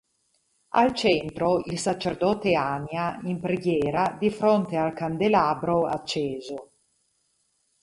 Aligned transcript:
Al 0.69 0.95
centro, 0.95 1.59
il 1.65 1.77
sacerdote 1.77 2.55
Ania 2.55 3.19
in 3.25 3.39
preghiera 3.39 4.17
di 4.19 4.31
fronte 4.31 4.75
al 4.75 4.93
candelabro 4.93 5.85
acceso. 5.85 6.71